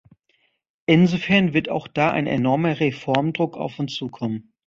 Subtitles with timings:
[0.87, 4.51] Insofern wird auch da ein enormer Reformdruck auf uns zukommen.